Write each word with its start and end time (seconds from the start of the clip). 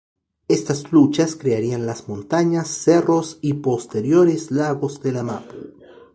Estas 0.47 0.91
luchas 0.91 1.35
crearían 1.35 1.85
las 1.85 2.09
montañas, 2.09 2.69
cerros 2.69 3.37
y 3.39 3.53
posteriores 3.53 4.49
lagos 4.49 4.99
de 5.03 5.11
la 5.11 5.21
mapu. 5.21 5.57